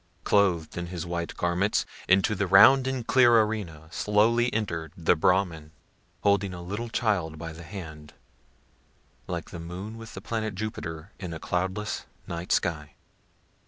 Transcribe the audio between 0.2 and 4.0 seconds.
Clothed in his white garments, Into the round and clear arena